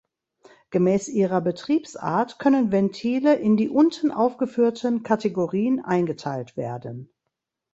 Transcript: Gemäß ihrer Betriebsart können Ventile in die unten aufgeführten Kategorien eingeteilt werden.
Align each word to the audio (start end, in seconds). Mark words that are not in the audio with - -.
Gemäß 0.71 1.09
ihrer 1.09 1.41
Betriebsart 1.41 2.39
können 2.39 2.71
Ventile 2.71 3.35
in 3.35 3.55
die 3.55 3.69
unten 3.69 4.09
aufgeführten 4.11 5.03
Kategorien 5.03 5.79
eingeteilt 5.85 6.57
werden. 6.57 7.13